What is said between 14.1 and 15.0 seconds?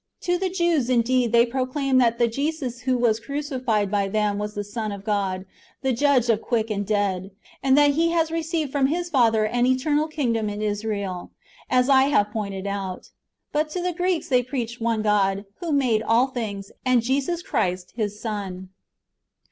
they preached